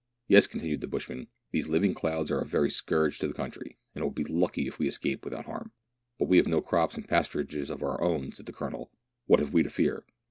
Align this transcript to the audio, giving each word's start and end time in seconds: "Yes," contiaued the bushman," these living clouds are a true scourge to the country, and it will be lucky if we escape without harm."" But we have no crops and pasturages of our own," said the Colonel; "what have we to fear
"Yes," 0.27 0.47
contiaued 0.47 0.81
the 0.81 0.87
bushman," 0.87 1.27
these 1.51 1.67
living 1.67 1.93
clouds 1.93 2.31
are 2.31 2.41
a 2.41 2.49
true 2.49 2.71
scourge 2.71 3.19
to 3.19 3.27
the 3.27 3.35
country, 3.35 3.77
and 3.93 4.01
it 4.01 4.03
will 4.03 4.09
be 4.11 4.23
lucky 4.23 4.65
if 4.65 4.79
we 4.79 4.87
escape 4.87 5.23
without 5.23 5.45
harm."" 5.45 5.73
But 6.17 6.27
we 6.27 6.37
have 6.37 6.47
no 6.47 6.59
crops 6.59 6.95
and 6.95 7.07
pasturages 7.07 7.69
of 7.69 7.83
our 7.83 8.01
own," 8.01 8.31
said 8.31 8.47
the 8.47 8.51
Colonel; 8.51 8.89
"what 9.27 9.39
have 9.39 9.53
we 9.53 9.61
to 9.61 9.69
fear 9.69 10.03